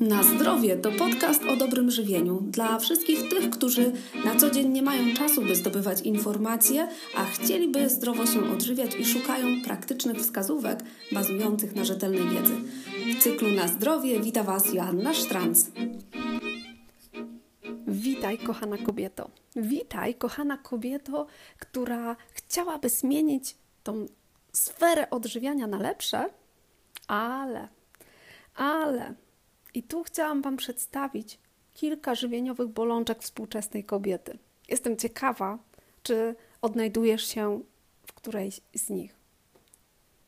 Na 0.00 0.22
zdrowie 0.22 0.76
to 0.76 0.92
podcast 0.92 1.42
o 1.44 1.56
dobrym 1.56 1.90
żywieniu 1.90 2.40
dla 2.40 2.78
wszystkich 2.78 3.28
tych, 3.28 3.50
którzy 3.50 3.92
na 4.24 4.36
co 4.36 4.50
dzień 4.50 4.68
nie 4.68 4.82
mają 4.82 5.14
czasu, 5.14 5.42
by 5.42 5.54
zdobywać 5.54 6.00
informacje, 6.00 6.88
a 7.16 7.24
chcieliby 7.24 7.88
zdrowo 7.88 8.26
się 8.26 8.52
odżywiać 8.52 8.94
i 8.94 9.04
szukają 9.04 9.62
praktycznych 9.64 10.16
wskazówek 10.16 10.78
bazujących 11.12 11.74
na 11.74 11.84
rzetelnej 11.84 12.28
wiedzy. 12.28 12.54
W 13.18 13.22
cyklu 13.22 13.50
Na 13.50 13.68
zdrowie 13.68 14.20
wita 14.20 14.42
Was 14.42 14.74
Joanna 14.74 15.14
Sztranc. 15.14 15.70
Witaj, 17.86 18.38
kochana 18.38 18.78
kobieto. 18.78 19.30
Witaj, 19.56 20.14
kochana 20.14 20.58
kobieto, 20.58 21.26
która 21.58 22.16
chciałaby 22.32 22.88
zmienić 22.88 23.56
tą 23.82 24.06
sferę 24.52 25.10
odżywiania 25.10 25.66
na 25.66 25.78
lepsze, 25.78 26.30
ale, 27.08 27.68
ale 28.54 29.14
i 29.74 29.82
tu 29.82 30.02
chciałam 30.02 30.42
Wam 30.42 30.56
przedstawić 30.56 31.38
kilka 31.74 32.14
żywieniowych 32.14 32.68
bolączek 32.68 33.22
współczesnej 33.22 33.84
kobiety. 33.84 34.38
Jestem 34.68 34.96
ciekawa, 34.96 35.58
czy 36.02 36.34
odnajdujesz 36.62 37.26
się 37.26 37.60
w 38.06 38.12
którejś 38.12 38.60
z 38.74 38.90
nich. 38.90 39.14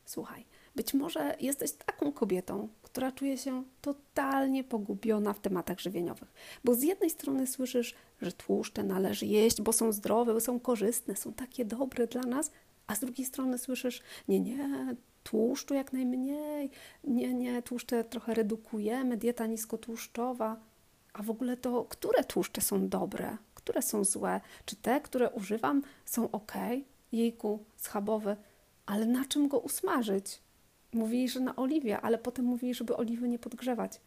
Słuchaj, 0.05 0.45
być 0.77 0.95
może 0.95 1.37
jesteś 1.41 1.73
taką 1.73 2.13
kobietą, 2.13 2.69
która 2.83 3.13
czuje 3.13 3.39
się 3.39 3.65
totalnie 3.81 4.65
pogubiona 4.65 5.33
w 5.33 5.41
tematach 5.41 5.81
żywieniowych. 5.81 6.33
Bo 6.65 6.75
z 6.75 6.83
jednej 6.83 7.11
strony 7.11 7.47
słyszysz, 7.47 7.95
że 8.23 8.33
tłuszcze 8.33 8.85
należy 8.85 9.27
jeść, 9.27 9.63
bo 9.63 9.73
są 9.73 9.93
zdrowe, 9.93 10.35
bo 10.35 10.41
są 10.41 10.61
korzystne, 10.61 11.17
są 11.17 11.33
takie 11.33 11.65
dobre 11.65 12.07
dla 12.07 12.23
nas, 12.23 12.51
a 12.87 12.95
z 12.95 13.01
drugiej 13.01 13.27
strony 13.27 13.59
słyszysz, 13.59 14.03
nie, 14.29 14.41
nie, 14.41 14.69
tłuszczu 15.23 15.75
jak 15.75 15.93
najmniej, 15.93 16.71
nie, 17.05 17.35
nie, 17.35 17.63
tłuszcze 17.63 18.05
trochę 18.05 18.35
redukujemy, 18.35 19.17
dieta 19.17 19.47
niskotłuszczowa. 19.47 20.57
A 21.13 21.23
w 21.23 21.31
ogóle 21.31 21.57
to, 21.57 21.85
które 21.85 22.25
tłuszcze 22.25 22.61
są 22.61 22.89
dobre, 22.89 23.37
które 23.55 23.83
są 23.83 24.05
złe? 24.05 24.41
Czy 24.65 24.77
te, 24.77 25.01
które 25.01 25.31
używam, 25.31 25.83
są 26.05 26.31
ok? 26.31 26.53
Jejku, 27.13 27.65
schabowy, 27.77 28.37
ale 28.87 29.07
na 29.07 29.25
czym 29.25 29.49
go 29.49 29.59
usmażyć? 29.59 30.41
Mówili, 30.93 31.29
że 31.29 31.41
na 31.41 31.57
oliwie, 31.57 32.01
ale 32.01 32.19
potem 32.19 32.45
mówili, 32.45 32.75
żeby 32.75 32.97
oliwy 32.97 33.29
nie 33.29 33.39
podgrzewać. 33.39 34.01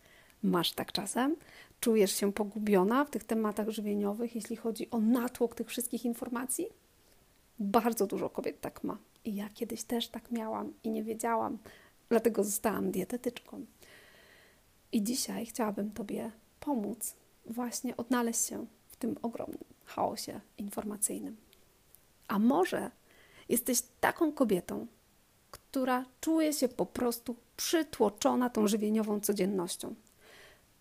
Masz 0.43 0.71
tak 0.71 0.91
czasem? 0.91 1.35
Czujesz 1.79 2.15
się 2.15 2.33
pogubiona 2.33 3.05
w 3.05 3.09
tych 3.09 3.23
tematach 3.23 3.69
żywieniowych, 3.69 4.35
jeśli 4.35 4.55
chodzi 4.55 4.91
o 4.91 4.99
natłok 4.99 5.55
tych 5.55 5.67
wszystkich 5.67 6.05
informacji? 6.05 6.67
Bardzo 7.59 8.07
dużo 8.07 8.29
kobiet 8.29 8.61
tak 8.61 8.83
ma. 8.83 8.97
I 9.25 9.35
ja 9.35 9.49
kiedyś 9.49 9.83
też 9.83 10.07
tak 10.07 10.31
miałam 10.31 10.73
i 10.83 10.89
nie 10.89 11.03
wiedziałam, 11.03 11.57
dlatego 12.09 12.43
zostałam 12.43 12.91
dietetyczką. 12.91 13.65
I 14.91 15.03
dzisiaj 15.03 15.45
chciałabym 15.45 15.91
Tobie 15.91 16.31
pomóc 16.59 17.15
właśnie 17.45 17.97
odnaleźć 17.97 18.45
się 18.45 18.65
w 18.87 18.95
tym 18.95 19.15
ogromnym 19.21 19.63
chaosie 19.85 20.39
informacyjnym. 20.57 21.37
A 22.27 22.39
może 22.39 22.91
jesteś 23.49 23.81
taką 23.99 24.31
kobietą, 24.31 24.87
która 25.51 26.05
czuje 26.21 26.53
się 26.53 26.67
po 26.67 26.85
prostu 26.85 27.35
przytłoczona 27.57 28.49
tą 28.49 28.67
żywieniową 28.67 29.19
codziennością. 29.19 29.95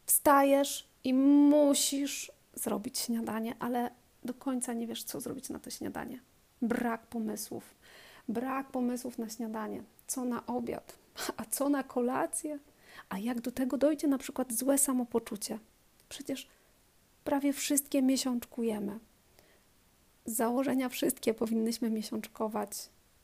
Wstajesz 0.06 0.88
i 1.04 1.14
musisz 1.14 2.32
zrobić 2.54 2.98
śniadanie, 2.98 3.54
ale 3.58 3.90
do 4.24 4.34
końca 4.34 4.72
nie 4.72 4.86
wiesz, 4.86 5.04
co 5.04 5.20
zrobić 5.20 5.48
na 5.48 5.58
to 5.58 5.70
śniadanie. 5.70 6.20
Brak 6.62 7.06
pomysłów 7.06 7.73
brak 8.28 8.70
pomysłów 8.70 9.18
na 9.18 9.28
śniadanie, 9.28 9.82
co 10.06 10.24
na 10.24 10.46
obiad, 10.46 10.98
a 11.36 11.44
co 11.44 11.68
na 11.68 11.82
kolację, 11.82 12.58
a 13.08 13.18
jak 13.18 13.40
do 13.40 13.52
tego 13.52 13.78
dojdzie 13.78 14.08
na 14.08 14.18
przykład 14.18 14.52
złe 14.52 14.78
samopoczucie. 14.78 15.58
Przecież 16.08 16.48
prawie 17.24 17.52
wszystkie 17.52 18.02
miesiączkujemy. 18.02 18.98
Z 20.26 20.32
założenia 20.32 20.88
wszystkie 20.88 21.34
powinnyśmy 21.34 21.90
miesiączkować 21.90 22.70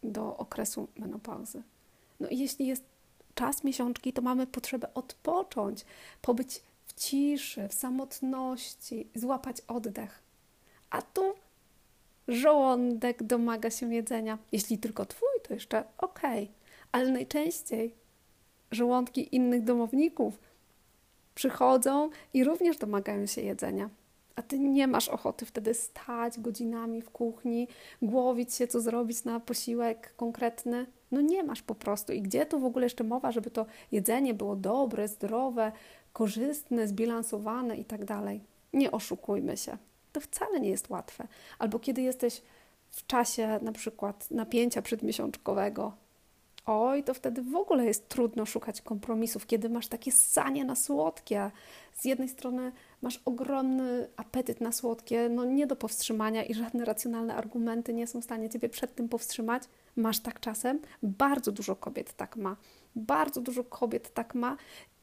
do 0.03 0.37
okresu 0.37 0.89
menopauzy. 0.97 1.63
No 2.21 2.29
i 2.29 2.39
jeśli 2.39 2.67
jest 2.67 2.85
czas 3.35 3.65
miesiączki, 3.65 4.13
to 4.13 4.23
mamy 4.23 4.47
potrzebę 4.47 4.95
odpocząć, 4.95 5.85
pobyć 6.23 6.63
w 6.85 6.93
ciszy, 6.93 7.69
w 7.69 7.75
samotności, 7.75 9.07
złapać 9.15 9.57
oddech. 9.69 10.23
A 10.91 11.03
tu 11.03 11.35
żołądek 12.31 13.23
domaga 13.23 13.71
się 13.71 13.95
jedzenia. 13.95 14.39
Jeśli 14.53 14.79
tylko 14.79 15.07
twój, 15.07 15.29
to 15.49 15.55
jeszcze 15.55 15.85
ok, 15.99 16.21
ale 16.93 17.11
najczęściej 17.11 17.95
żołądki 18.71 19.37
innych 19.37 19.65
domowników 19.65 20.39
przychodzą 21.35 22.11
i 22.35 22.45
również 22.45 22.77
domagają 22.77 23.27
się 23.27 23.41
jedzenia. 23.41 23.91
A 24.37 24.43
ty 24.43 24.59
nie 24.59 24.87
masz 24.87 25.09
ochoty 25.09 25.47
wtedy 25.47 25.75
stać 25.75 26.41
godzinami 26.41 27.03
w 27.03 27.11
kuchni, 27.11 27.69
głowić 28.03 28.55
się, 28.55 28.67
co 28.67 28.81
zrobić 28.81 29.25
na 29.25 29.41
posiłek 29.41 30.15
konkretny. 30.17 30.87
No 31.11 31.21
nie 31.21 31.43
masz 31.43 31.63
po 31.63 31.75
prostu. 31.75 32.13
I 32.13 32.23
gdzie 32.23 32.47
tu 32.47 32.61
w 32.61 32.65
ogóle 32.65 32.87
jeszcze 32.87 33.05
mowa, 33.05 33.33
żeby 33.33 33.51
to 33.51 33.67
jedzenie 33.93 34.35
było 34.35 34.57
dobre, 34.57 35.09
zdrowe, 35.09 35.73
korzystne, 36.13 36.89
zbilansowane 36.89 37.77
i 37.77 37.85
tak 37.85 38.05
dalej. 38.05 38.41
Nie 38.73 38.91
oszukujmy 38.91 39.57
się 39.57 39.79
to 40.13 40.21
wcale 40.21 40.61
nie 40.61 40.69
jest 40.71 40.91
łatwe. 40.91 41.27
Albo 41.59 41.79
kiedy 41.79 42.03
jesteś 42.03 42.43
w 42.91 43.07
czasie 43.07 43.59
na 43.63 43.73
przykład 43.73 44.31
napięcia 44.31 44.83
przedmiesiączkowego, 44.83 45.93
oj, 46.67 47.05
to 47.05 47.15
wtedy 47.15 47.43
w 47.43 47.57
ogóle 47.57 47.85
jest 47.85 48.09
trudno 48.09 48.47
szukać 48.47 48.83
kompromisów, 48.83 49.47
kiedy 49.47 49.69
masz 49.69 49.89
takie 49.89 50.13
sanie 50.13 50.65
na 50.65 50.77
słodkie. 50.77 51.51
Z 51.95 52.05
jednej 52.05 52.29
strony 52.29 52.73
masz 53.03 53.21
ogromny 53.25 54.09
apetyt 54.17 54.61
na 54.61 54.73
słodkie, 54.73 55.29
no 55.29 55.45
nie 55.45 55.67
do 55.67 55.77
powstrzymania 55.77 56.45
i 56.45 56.55
żadne 56.55 56.85
racjonalne 56.85 57.35
argumenty 57.35 57.95
nie 57.95 58.07
są 58.07 58.21
w 58.21 58.25
stanie 58.25 58.49
Ciebie 58.49 58.69
przed 58.69 58.95
tym 58.95 59.09
powstrzymać. 59.09 59.63
Masz 59.97 60.21
tak 60.21 60.41
czasem? 60.41 60.81
Bardzo 61.03 61.53
dużo 61.53 61.77
kobiet 61.77 62.17
tak 62.17 62.37
ma. 62.37 62.57
Bardzo 62.97 63.41
dużo 63.41 63.65
kobiet 63.65 64.15
tak 64.15 64.35
ma, 64.35 64.57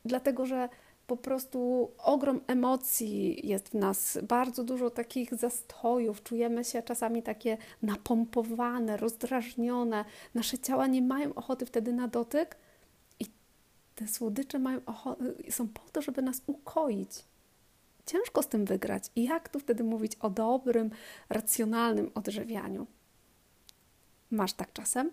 dlatego 0.06 0.46
że 0.46 0.70
po 1.08 1.18
prostu 1.18 1.92
ogrom 1.98 2.42
emocji 2.48 3.48
jest 3.48 3.70
w 3.70 3.74
nas, 3.74 4.18
bardzo 4.24 4.64
dużo 4.64 4.90
takich 4.90 5.36
zastojów, 5.36 6.24
czujemy 6.24 6.64
się 6.64 6.84
czasami 6.84 7.24
takie 7.24 7.58
napompowane, 7.82 8.98
rozdrażnione, 8.98 10.06
nasze 10.36 10.58
ciała 10.58 10.88
nie 10.88 11.02
mają 11.02 11.34
ochoty 11.34 11.66
wtedy 11.66 11.94
na 11.94 12.08
dotyk 12.08 12.58
i 13.20 13.26
te 13.96 14.08
słodycze 14.08 14.60
mają 14.60 14.82
są 15.50 15.68
po 15.68 15.82
to, 15.92 16.02
żeby 16.02 16.22
nas 16.22 16.42
ukoić. 16.48 17.10
Ciężko 18.06 18.44
z 18.44 18.48
tym 18.48 18.66
wygrać. 18.66 19.04
I 19.16 19.24
jak 19.24 19.50
tu 19.50 19.60
wtedy 19.60 19.84
mówić 19.84 20.16
o 20.16 20.30
dobrym, 20.30 20.90
racjonalnym 21.30 22.12
odżywianiu? 22.16 22.88
Masz 24.32 24.54
tak 24.54 24.74
czasem? 24.74 25.12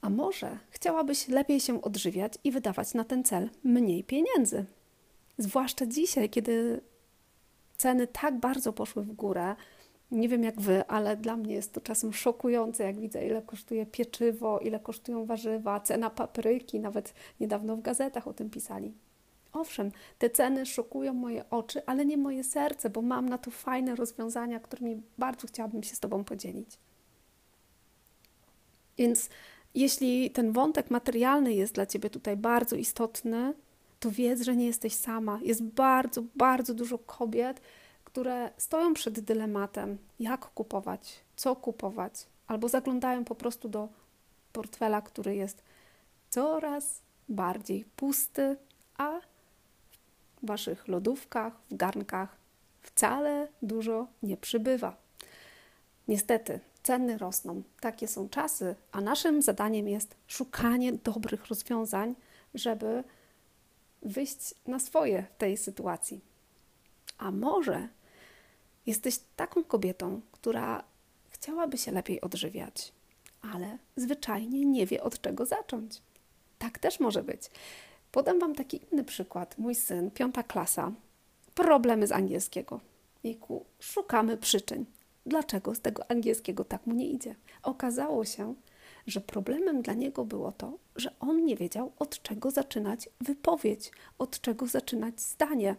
A 0.00 0.10
może 0.10 0.58
chciałabyś 0.70 1.28
lepiej 1.28 1.60
się 1.60 1.82
odżywiać 1.82 2.32
i 2.44 2.50
wydawać 2.50 2.94
na 2.94 3.04
ten 3.04 3.24
cel 3.24 3.50
mniej 3.64 4.04
pieniędzy? 4.04 4.64
Zwłaszcza 5.38 5.86
dzisiaj, 5.86 6.30
kiedy 6.30 6.80
ceny 7.76 8.06
tak 8.06 8.38
bardzo 8.38 8.72
poszły 8.72 9.02
w 9.02 9.12
górę. 9.12 9.56
Nie 10.10 10.28
wiem 10.28 10.44
jak 10.44 10.60
wy, 10.60 10.86
ale 10.86 11.16
dla 11.16 11.36
mnie 11.36 11.54
jest 11.54 11.72
to 11.72 11.80
czasem 11.80 12.12
szokujące, 12.12 12.84
jak 12.84 13.00
widzę, 13.00 13.26
ile 13.26 13.42
kosztuje 13.42 13.86
pieczywo, 13.86 14.58
ile 14.58 14.80
kosztują 14.80 15.26
warzywa, 15.26 15.80
cena 15.80 16.10
papryki, 16.10 16.80
nawet 16.80 17.14
niedawno 17.40 17.76
w 17.76 17.82
gazetach 17.82 18.28
o 18.28 18.32
tym 18.32 18.50
pisali. 18.50 18.92
Owszem, 19.52 19.92
te 20.18 20.30
ceny 20.30 20.66
szokują 20.66 21.14
moje 21.14 21.50
oczy, 21.50 21.86
ale 21.86 22.06
nie 22.06 22.16
moje 22.16 22.44
serce, 22.44 22.90
bo 22.90 23.02
mam 23.02 23.28
na 23.28 23.38
to 23.38 23.50
fajne 23.50 23.96
rozwiązania, 23.96 24.60
którymi 24.60 25.02
bardzo 25.18 25.46
chciałabym 25.46 25.82
się 25.82 25.96
z 25.96 26.00
Tobą 26.00 26.24
podzielić. 26.24 26.78
Więc 28.98 29.28
jeśli 29.74 30.30
ten 30.30 30.52
wątek 30.52 30.90
materialny 30.90 31.54
jest 31.54 31.74
dla 31.74 31.86
Ciebie 31.86 32.10
tutaj 32.10 32.36
bardzo 32.36 32.76
istotny, 32.76 33.54
to 34.00 34.10
wiedz, 34.10 34.42
że 34.42 34.56
nie 34.56 34.66
jesteś 34.66 34.94
sama. 34.94 35.40
Jest 35.42 35.62
bardzo, 35.62 36.22
bardzo 36.36 36.74
dużo 36.74 36.98
kobiet, 36.98 37.60
które 38.04 38.50
stoją 38.56 38.94
przed 38.94 39.20
dylematem, 39.20 39.98
jak 40.20 40.46
kupować, 40.46 41.20
co 41.36 41.56
kupować, 41.56 42.26
albo 42.46 42.68
zaglądają 42.68 43.24
po 43.24 43.34
prostu 43.34 43.68
do 43.68 43.88
portfela, 44.52 45.02
który 45.02 45.36
jest 45.36 45.62
coraz 46.30 47.02
bardziej 47.28 47.84
pusty, 47.96 48.56
a 48.96 49.20
w 50.42 50.46
Waszych 50.46 50.88
lodówkach, 50.88 51.52
w 51.70 51.76
garnkach 51.76 52.36
wcale 52.82 53.48
dużo 53.62 54.06
nie 54.22 54.36
przybywa. 54.36 54.96
Niestety, 56.08 56.60
ceny 56.82 57.18
rosną. 57.18 57.62
Takie 57.80 58.08
są 58.08 58.28
czasy, 58.28 58.74
a 58.92 59.00
naszym 59.00 59.42
zadaniem 59.42 59.88
jest 59.88 60.16
szukanie 60.26 60.92
dobrych 60.92 61.46
rozwiązań, 61.46 62.14
żeby 62.54 63.04
wyjść 64.02 64.54
na 64.66 64.78
swoje 64.78 65.26
w 65.34 65.38
tej 65.38 65.56
sytuacji. 65.56 66.20
A 67.18 67.30
może 67.30 67.88
jesteś 68.86 69.20
taką 69.36 69.64
kobietą, 69.64 70.20
która 70.32 70.84
chciałaby 71.28 71.78
się 71.78 71.92
lepiej 71.92 72.20
odżywiać, 72.20 72.92
ale 73.52 73.78
zwyczajnie 73.96 74.64
nie 74.64 74.86
wie 74.86 75.02
od 75.02 75.20
czego 75.20 75.46
zacząć. 75.46 76.02
Tak 76.58 76.78
też 76.78 77.00
może 77.00 77.22
być. 77.22 77.50
Podam 78.12 78.38
Wam 78.38 78.54
taki 78.54 78.80
inny 78.92 79.04
przykład. 79.04 79.58
Mój 79.58 79.74
syn, 79.74 80.10
piąta 80.10 80.42
klasa, 80.42 80.92
problemy 81.54 82.06
z 82.06 82.12
angielskiego. 82.12 82.80
Jejku, 83.24 83.64
szukamy 83.80 84.36
przyczyn. 84.36 84.84
Dlaczego 85.26 85.74
z 85.74 85.80
tego 85.80 86.10
angielskiego 86.10 86.64
tak 86.64 86.86
mu 86.86 86.94
nie 86.94 87.10
idzie? 87.10 87.34
Okazało 87.62 88.24
się, 88.24 88.54
że 89.06 89.20
problemem 89.20 89.82
dla 89.82 89.94
niego 89.94 90.24
było 90.24 90.52
to, 90.52 90.78
że 90.96 91.14
on 91.20 91.44
nie 91.44 91.56
wiedział, 91.56 91.92
od 91.98 92.22
czego 92.22 92.50
zaczynać 92.50 93.08
wypowiedź, 93.20 93.92
od 94.18 94.40
czego 94.40 94.66
zaczynać 94.66 95.20
zdanie. 95.20 95.76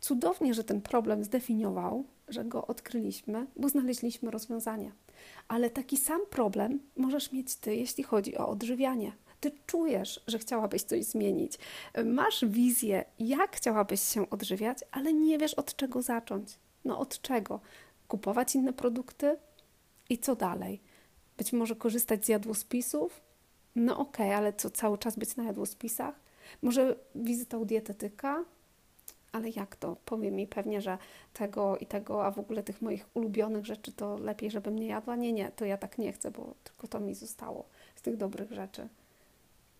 Cudownie, 0.00 0.54
że 0.54 0.64
ten 0.64 0.80
problem 0.80 1.24
zdefiniował, 1.24 2.04
że 2.28 2.44
go 2.44 2.66
odkryliśmy, 2.66 3.46
bo 3.56 3.68
znaleźliśmy 3.68 4.30
rozwiązanie. 4.30 4.92
Ale 5.48 5.70
taki 5.70 5.96
sam 5.96 6.20
problem 6.30 6.80
możesz 6.96 7.32
mieć 7.32 7.56
ty, 7.56 7.76
jeśli 7.76 8.04
chodzi 8.04 8.36
o 8.36 8.48
odżywianie. 8.48 9.12
Ty 9.40 9.52
czujesz, 9.66 10.20
że 10.26 10.38
chciałabyś 10.38 10.82
coś 10.82 11.04
zmienić, 11.04 11.58
masz 12.04 12.44
wizję, 12.44 13.04
jak 13.18 13.56
chciałabyś 13.56 14.00
się 14.02 14.30
odżywiać, 14.30 14.78
ale 14.90 15.12
nie 15.12 15.38
wiesz 15.38 15.54
od 15.54 15.76
czego 15.76 16.02
zacząć. 16.02 16.58
No 16.84 16.98
od 16.98 17.20
czego? 17.20 17.60
Kupować 18.08 18.54
inne 18.54 18.72
produkty? 18.72 19.36
I 20.10 20.18
co 20.18 20.36
dalej? 20.36 20.80
Być 21.36 21.52
może 21.52 21.76
korzystać 21.76 22.24
z 22.24 22.28
jadłospisów? 22.28 23.20
No 23.76 23.98
okej, 23.98 24.26
okay, 24.26 24.36
ale 24.36 24.52
co, 24.52 24.70
cały 24.70 24.98
czas 24.98 25.16
być 25.16 25.36
na 25.36 25.44
jadłospisach? 25.44 26.14
Może 26.62 26.96
wizyta 27.14 27.58
u 27.58 27.64
dietetyka? 27.64 28.44
Ale 29.32 29.48
jak 29.50 29.76
to? 29.76 29.96
Powie 30.04 30.30
mi 30.30 30.46
pewnie, 30.46 30.80
że 30.80 30.98
tego 31.32 31.76
i 31.76 31.86
tego, 31.86 32.26
a 32.26 32.30
w 32.30 32.38
ogóle 32.38 32.62
tych 32.62 32.82
moich 32.82 33.06
ulubionych 33.14 33.66
rzeczy 33.66 33.92
to 33.92 34.18
lepiej, 34.18 34.50
żebym 34.50 34.78
nie 34.78 34.86
jadła. 34.86 35.16
Nie, 35.16 35.32
nie, 35.32 35.50
to 35.50 35.64
ja 35.64 35.76
tak 35.76 35.98
nie 35.98 36.12
chcę, 36.12 36.30
bo 36.30 36.54
tylko 36.64 36.88
to 36.88 37.00
mi 37.00 37.14
zostało 37.14 37.64
z 37.96 38.02
tych 38.02 38.16
dobrych 38.16 38.52
rzeczy. 38.52 38.88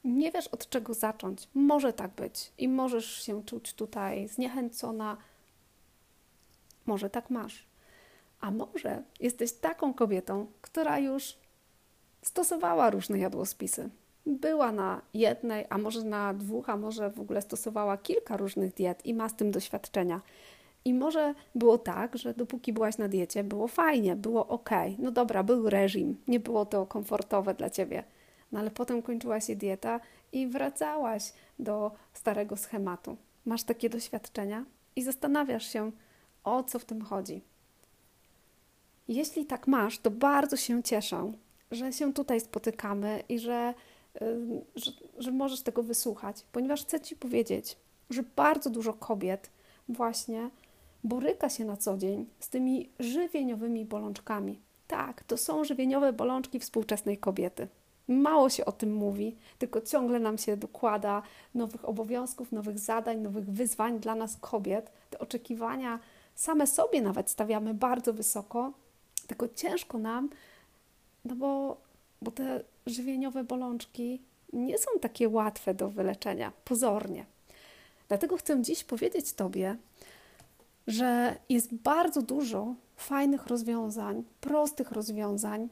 Nie 0.04 0.32
wiesz 0.32 0.48
od 0.48 0.69
czego 0.69 0.94
zacząć. 0.94 1.48
Może 1.54 1.92
tak 1.92 2.10
być 2.10 2.52
i 2.58 2.69
możesz 2.69 3.22
się 3.22 3.44
czuć 3.44 3.75
tutaj 3.75 4.28
zniechęcona. 4.28 5.16
Może 6.86 7.10
tak 7.10 7.30
masz. 7.30 7.68
A 8.40 8.50
może 8.50 9.02
jesteś 9.20 9.52
taką 9.52 9.94
kobietą, 9.94 10.46
która 10.61 10.99
już 10.99 11.37
stosowała 12.23 12.90
różne 12.90 13.19
jadłospisy. 13.19 13.90
Była 14.26 14.73
na 14.73 15.02
jednej, 15.14 15.67
a 15.70 15.79
może 15.79 16.05
na 16.05 16.35
dwóch, 16.35 16.69
a 16.69 16.76
może 16.76 17.11
w 17.11 17.20
ogóle 17.20 17.43
stosowała 17.43 17.96
kilka 17.96 18.37
różnych 18.37 18.75
diet 18.75 19.06
i 19.06 19.14
ma 19.14 19.29
z 19.29 19.37
tym 19.37 19.50
doświadczenia. 19.50 20.20
I 20.85 20.94
może 20.94 21.35
było 21.55 21.79
tak, 21.79 22.19
że 22.19 22.35
dopóki 22.35 22.73
byłaś 22.73 22.99
na 22.99 23.08
diecie, 23.08 23.44
było 23.44 23.69
fajnie, 23.69 24.17
było 24.17 24.46
ok. 24.46 24.70
No 24.99 25.11
dobra, 25.11 25.43
był 25.43 25.70
reżim, 25.70 26.17
nie 26.29 26.40
było 26.40 26.67
to 26.67 26.87
komfortowe 26.87 27.55
dla 27.55 27.70
ciebie. 27.70 28.05
No 28.52 28.61
ale 28.61 28.70
potem 28.70 29.02
kończyła 29.02 29.40
się 29.40 29.56
dieta 29.56 30.00
i 30.32 30.46
wracałaś 30.46 31.32
do 31.58 31.93
starego 32.12 32.56
schematu. 32.56 33.17
Masz 33.46 33.62
takie 33.62 33.90
doświadczenia 33.90 34.64
i 34.96 35.02
zastanawiasz 35.02 35.73
się, 35.73 35.93
o 36.44 36.62
co 36.62 36.79
w 36.79 36.85
tym 36.85 37.02
chodzi. 37.02 37.43
Jeśli 39.08 39.46
tak 39.46 39.66
masz, 39.66 39.99
to 39.99 40.10
bardzo 40.10 40.56
się 40.56 40.82
cieszę, 40.82 41.32
że 41.70 41.93
się 41.93 42.12
tutaj 42.12 42.40
spotykamy 42.40 43.22
i 43.28 43.38
że, 43.38 43.75
że, 44.76 44.93
że 45.19 45.32
możesz 45.32 45.62
tego 45.62 45.82
wysłuchać, 45.82 46.44
ponieważ 46.52 46.82
chcę 46.82 47.00
Ci 47.00 47.16
powiedzieć, 47.16 47.76
że 48.10 48.22
bardzo 48.37 48.70
dużo 48.70 48.93
kobiet 48.93 49.50
właśnie 49.88 50.50
boryka 51.05 51.49
się 51.49 51.64
na 51.64 51.76
co 51.76 51.96
dzień 51.96 52.26
z 52.40 52.49
tymi 52.49 52.88
żywieniowymi 52.99 53.84
bolączkami. 53.84 54.60
Tak, 54.87 55.22
to 55.22 55.37
są 55.37 55.64
żywieniowe 55.64 56.12
bolączki 56.12 56.61
współczesnej 56.61 57.19
kobiety. 57.19 57.69
Mało 58.08 58.50
się 58.50 58.64
o 58.64 58.72
tym 58.72 58.94
mówi, 58.94 59.37
tylko 59.58 59.81
ciągle 59.81 60.20
nam 60.20 60.38
się 60.38 60.56
dokłada 60.56 61.22
nowych 61.54 61.88
obowiązków, 61.88 62.52
nowych 62.52 62.78
zadań, 62.78 63.20
nowych 63.20 63.50
wyzwań 63.50 64.00
dla 64.00 64.14
nas 64.14 64.37
kobiet. 64.37 64.93
Te 65.11 65.19
oczekiwania 65.19 65.99
same 66.34 66.66
sobie 66.66 67.02
nawet 67.02 67.31
stawiamy 67.31 67.75
bardzo 67.75 68.12
wysoko, 68.12 68.72
tylko 69.28 69.48
ciężko 69.48 69.98
nam 69.98 70.30
no 71.25 71.34
bo, 71.36 71.76
bo 72.22 72.30
te 72.30 72.60
żywieniowe 72.86 73.44
bolączki 73.44 74.22
nie 74.52 74.78
są 74.78 74.90
takie 75.00 75.28
łatwe 75.28 75.75
do 75.75 75.88
wyleczenia, 75.88 76.52
pozornie. 76.64 77.25
Dlatego 78.08 78.36
chcę 78.36 78.62
dziś 78.62 78.84
powiedzieć 78.84 79.32
Tobie, 79.32 79.76
że 80.86 81.36
jest 81.48 81.75
bardzo 81.75 82.22
dużo 82.22 82.75
fajnych 82.96 83.46
rozwiązań, 83.46 84.25
prostych 84.40 84.92
rozwiązań, 84.92 85.69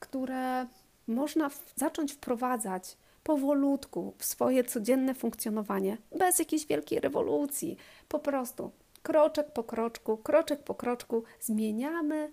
które 0.00 0.66
można 1.08 1.48
w, 1.48 1.72
zacząć 1.76 2.12
wprowadzać 2.12 2.96
powolutku 3.24 4.12
w 4.18 4.24
swoje 4.24 4.64
codzienne 4.64 5.14
funkcjonowanie, 5.14 5.98
bez 6.18 6.38
jakiejś 6.38 6.66
wielkiej 6.66 7.00
rewolucji. 7.00 7.76
Po 8.08 8.18
prostu 8.18 8.70
kroczek 9.02 9.52
po 9.52 9.64
kroczku, 9.64 10.16
kroczek 10.16 10.62
po 10.62 10.74
kroczku 10.74 11.24
zmieniamy 11.40 12.30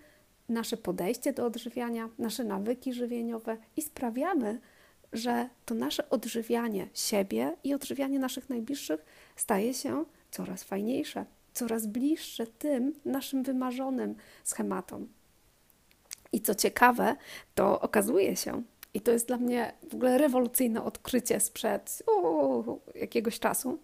nasze 0.49 0.77
podejście 0.77 1.33
do 1.33 1.45
odżywiania, 1.45 2.09
nasze 2.19 2.43
nawyki 2.43 2.93
żywieniowe 2.93 3.57
i 3.77 3.81
sprawiamy, 3.81 4.59
że 5.13 5.49
to 5.65 5.75
nasze 5.75 6.09
odżywianie 6.09 6.87
siebie 6.93 7.57
i 7.63 7.73
odżywianie 7.73 8.19
naszych 8.19 8.49
najbliższych 8.49 9.05
staje 9.35 9.73
się 9.73 10.05
coraz 10.31 10.63
fajniejsze, 10.63 11.25
coraz 11.53 11.87
bliższe 11.87 12.47
tym 12.47 12.93
naszym 13.05 13.43
wymarzonym 13.43 14.15
schematom. 14.43 15.07
I 16.31 16.41
co 16.41 16.55
ciekawe, 16.55 17.15
to 17.55 17.81
okazuje 17.81 18.35
się, 18.35 18.63
i 18.93 19.01
to 19.01 19.11
jest 19.11 19.27
dla 19.27 19.37
mnie 19.37 19.73
w 19.89 19.93
ogóle 19.93 20.17
rewolucyjne 20.17 20.83
odkrycie 20.83 21.39
sprzed 21.39 22.03
uu, 22.07 22.79
jakiegoś 22.95 23.39
czasu, 23.39 23.79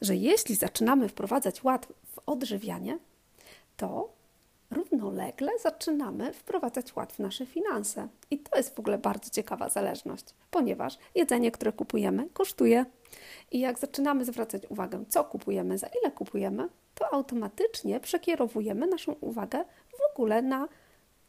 że 0.00 0.16
jeśli 0.16 0.54
zaczynamy 0.54 1.08
wprowadzać 1.08 1.64
ład 1.64 1.86
w 2.06 2.18
odżywianie, 2.26 2.98
to 3.76 4.12
równolegle 4.72 5.58
zaczynamy 5.58 6.32
wprowadzać 6.32 6.96
ład 6.96 7.12
w 7.12 7.18
nasze 7.18 7.46
finanse. 7.46 8.08
I 8.30 8.38
to 8.38 8.56
jest 8.56 8.74
w 8.74 8.78
ogóle 8.78 8.98
bardzo 8.98 9.30
ciekawa 9.30 9.68
zależność, 9.68 10.24
ponieważ 10.50 10.98
jedzenie, 11.14 11.50
które 11.50 11.72
kupujemy, 11.72 12.28
kosztuje. 12.32 12.84
I 13.50 13.60
jak 13.60 13.78
zaczynamy 13.78 14.24
zwracać 14.24 14.62
uwagę, 14.68 15.04
co 15.08 15.24
kupujemy, 15.24 15.78
za 15.78 15.86
ile 16.02 16.10
kupujemy, 16.10 16.68
to 16.94 17.14
automatycznie 17.14 18.00
przekierowujemy 18.00 18.86
naszą 18.86 19.12
uwagę 19.12 19.64
w 19.90 20.12
ogóle 20.12 20.42
na 20.42 20.68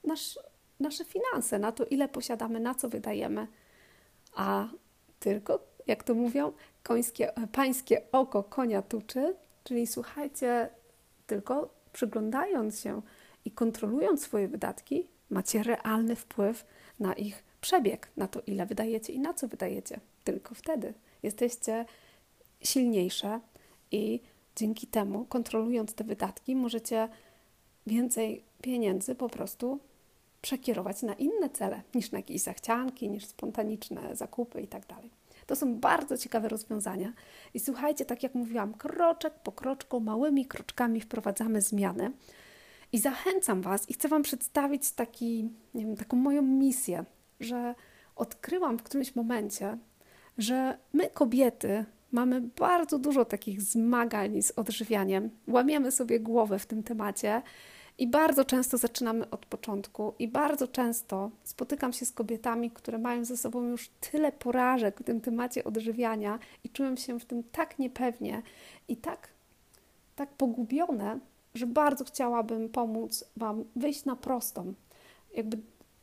nasz, 0.04 0.40
nasze 0.80 1.06
finanse, 1.06 1.60
na 1.60 1.72
to, 1.72 1.86
ile 1.86 2.08
posiadamy, 2.08 2.60
na 2.60 2.76
co 2.76 2.90
wydajemy. 2.90 3.48
A 4.36 4.68
tylko, 5.20 5.60
jak 5.88 6.04
to 6.04 6.14
mówią, 6.14 6.52
końskie, 6.84 7.34
pańskie 7.52 8.02
oko 8.12 8.44
konia 8.44 8.82
tuczy, 8.82 9.36
czyli 9.64 9.88
słuchajcie, 9.88 10.70
tylko 11.28 11.70
przyglądając 11.94 12.80
się 12.80 13.02
i 13.46 13.52
kontrolując 13.52 14.22
swoje 14.22 14.48
wydatki, 14.48 15.08
macie 15.30 15.64
realny 15.64 16.16
wpływ 16.16 16.66
na 17.00 17.14
ich 17.14 17.44
przebieg, 17.62 18.10
na 18.18 18.28
to, 18.28 18.42
ile 18.48 18.66
wydajecie 18.66 19.14
i 19.14 19.20
na 19.20 19.34
co 19.34 19.48
wydajecie. 19.48 20.00
Tylko 20.24 20.56
wtedy 20.56 20.94
jesteście 21.24 21.86
silniejsze 22.62 23.40
i 23.92 24.20
dzięki 24.56 24.88
temu, 24.88 25.26
kontrolując 25.26 25.94
te 25.94 26.04
wydatki, 26.04 26.56
możecie 26.56 27.10
więcej 27.88 28.44
pieniędzy 28.62 29.16
po 29.16 29.30
prostu 29.30 29.80
przekierować 30.42 31.02
na 31.02 31.14
inne 31.14 31.50
cele 31.50 31.82
niż 31.96 32.12
na 32.12 32.20
jakieś 32.20 32.42
zachcianki, 32.42 33.10
niż 33.10 33.26
spontaniczne 33.26 34.16
zakupy 34.16 34.62
itd. 34.62 34.86
Tak 34.88 35.00
to 35.48 35.56
są 35.56 35.76
bardzo 35.76 36.18
ciekawe 36.18 36.50
rozwiązania. 36.50 37.14
I 37.54 37.60
słuchajcie, 37.60 38.06
tak 38.06 38.24
jak 38.24 38.36
mówiłam, 38.36 38.74
kroczek 38.74 39.34
po 39.34 39.52
kroczku, 39.52 40.00
małymi 40.00 40.46
kroczkami 40.46 41.02
wprowadzamy 41.02 41.62
zmiany. 41.62 42.12
I 42.94 43.00
zachęcam 43.00 43.62
Was 43.62 43.90
i 43.90 43.94
chcę 43.94 44.08
Wam 44.08 44.24
przedstawić 44.24 44.92
taki, 44.92 45.50
nie 45.74 45.86
wiem, 45.86 45.96
taką 45.96 46.18
moją 46.18 46.42
misję, 46.42 47.06
że 47.40 47.76
odkryłam 48.16 48.78
w 48.78 48.84
którymś 48.84 49.16
momencie, 49.16 49.78
że 50.38 50.78
my 50.94 51.10
kobiety 51.10 51.86
mamy 52.12 52.42
bardzo 52.42 53.00
dużo 53.00 53.26
takich 53.26 53.62
zmagań 53.62 54.42
z 54.42 54.52
odżywianiem, 54.52 55.30
łamiemy 55.48 55.92
sobie 55.92 56.20
głowę 56.20 56.60
w 56.60 56.66
tym 56.66 56.84
temacie 56.84 57.42
i 57.98 58.08
bardzo 58.08 58.46
często 58.46 58.78
zaczynamy 58.78 59.30
od 59.30 59.46
początku 59.46 60.14
i 60.20 60.28
bardzo 60.28 60.68
często 60.68 61.32
spotykam 61.44 61.94
się 61.94 62.06
z 62.06 62.12
kobietami, 62.12 62.72
które 62.72 62.98
mają 62.98 63.26
ze 63.26 63.38
sobą 63.38 63.64
już 63.64 63.90
tyle 63.90 64.32
porażek 64.32 65.00
w 65.00 65.04
tym 65.04 65.22
temacie 65.22 65.64
odżywiania 65.64 66.40
i 66.64 66.70
czują 66.70 66.96
się 66.96 67.20
w 67.20 67.26
tym 67.26 67.44
tak 67.44 67.80
niepewnie 67.80 68.42
i 68.88 68.98
tak, 68.98 69.30
tak 70.16 70.30
pogubione, 70.30 71.20
że 71.56 71.68
bardzo 71.68 72.06
chciałabym 72.06 72.70
pomóc 72.70 73.26
Wam 73.38 73.64
wyjść 73.76 74.06
na 74.06 74.16
prostą, 74.16 74.74
jakby 75.36 75.58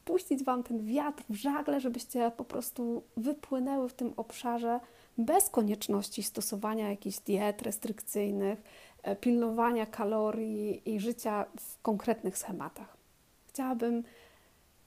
puścić 0.04 0.45
Wam 0.45 0.62
ten 0.62 0.87
wiatr 0.87 1.25
w 1.28 1.35
żagle, 1.35 1.80
żebyście 1.80 2.33
po 2.37 2.45
prostu 2.45 3.02
wypłynęły 3.16 3.88
w 3.88 3.95
tym 3.95 4.12
obszarze 4.16 4.80
bez 5.19 5.50
konieczności 5.50 6.23
stosowania 6.23 6.90
jakichś 6.90 7.19
diet 7.19 7.62
restrykcyjnych, 7.62 8.62
e, 9.02 9.16
pilnowania 9.16 9.87
kalorii 9.87 10.83
i 10.95 11.00
życia 11.00 11.47
w 11.61 11.83
konkretnych 11.83 12.38
schematach. 12.38 12.97
Chciałabym 13.49 14.04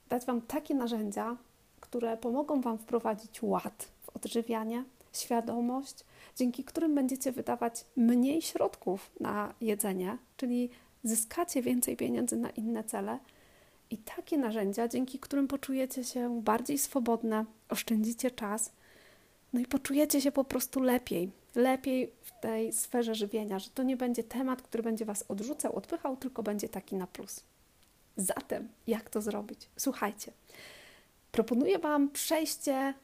dać 0.08 0.24
Wam 0.24 0.40
takie 0.40 0.74
narzędzia, 0.74 1.36
które 1.80 2.16
pomogą 2.16 2.60
Wam 2.60 2.78
wprowadzić 2.78 3.42
ład 3.42 3.88
w 4.02 4.16
odżywianie 4.16 4.84
świadomość, 5.12 6.04
dzięki 6.36 6.64
którym 6.64 6.94
będziecie 6.94 7.32
wydawać 7.32 7.84
mniej 7.96 8.42
środków 8.42 9.10
na 9.20 9.54
jedzenie, 9.60 10.18
czyli 10.36 10.70
zyskacie 11.04 11.62
więcej 11.62 11.96
pieniędzy 11.96 12.36
na 12.36 12.50
inne 12.50 12.84
cele. 12.84 13.18
I 13.90 13.98
takie 13.98 14.38
narzędzia, 14.38 14.88
dzięki 14.88 15.18
którym 15.18 15.48
poczujecie 15.48 16.04
się 16.04 16.42
bardziej 16.42 16.78
swobodne, 16.78 17.44
oszczędzicie 17.68 18.30
czas, 18.30 18.72
no 19.52 19.60
i 19.60 19.66
poczujecie 19.66 20.20
się 20.20 20.32
po 20.32 20.44
prostu 20.44 20.80
lepiej, 20.80 21.30
lepiej 21.54 22.12
w 22.22 22.40
tej 22.40 22.72
sferze 22.72 23.14
żywienia, 23.14 23.58
że 23.58 23.70
to 23.70 23.82
nie 23.82 23.96
będzie 23.96 24.24
temat, 24.24 24.62
który 24.62 24.82
będzie 24.82 25.04
Was 25.04 25.24
odrzucał, 25.28 25.76
odpychał, 25.76 26.16
tylko 26.16 26.42
będzie 26.42 26.68
taki 26.68 26.96
na 26.96 27.06
plus. 27.06 27.40
Zatem, 28.16 28.68
jak 28.86 29.10
to 29.10 29.22
zrobić? 29.22 29.68
Słuchajcie, 29.76 30.32
proponuję 31.32 31.78
Wam 31.78 32.10
przejście 32.10 32.94